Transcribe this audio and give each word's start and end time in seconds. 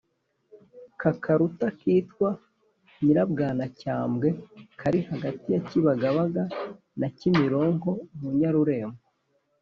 k’akarutu 0.99 1.65
kitwa 1.79 2.29
nyirabwanacyambwe, 3.03 4.27
kari 4.79 4.99
hagati 5.09 5.47
ya 5.53 5.61
kibagabaga 5.67 6.43
na 6.99 7.07
cyimironko, 7.17 7.89
munyarurembo 8.21 9.01